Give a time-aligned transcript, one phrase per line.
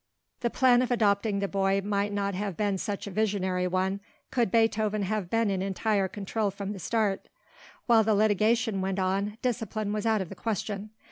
[0.39, 3.99] The plan of adopting the boy might not have been such a visionary one,
[4.31, 7.27] could Beethoven have been in entire control from the start.
[7.85, 10.89] While the litigation went on, discipline was out of the question.